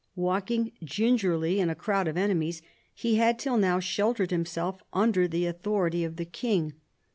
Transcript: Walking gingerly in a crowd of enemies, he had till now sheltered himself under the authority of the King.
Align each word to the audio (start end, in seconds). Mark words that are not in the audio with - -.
Walking 0.15 0.71
gingerly 0.83 1.59
in 1.59 1.69
a 1.69 1.75
crowd 1.75 2.07
of 2.07 2.17
enemies, 2.17 2.63
he 2.91 3.17
had 3.17 3.37
till 3.37 3.55
now 3.55 3.79
sheltered 3.79 4.31
himself 4.31 4.81
under 4.91 5.27
the 5.27 5.45
authority 5.45 6.03
of 6.03 6.15
the 6.15 6.25
King. 6.25 6.73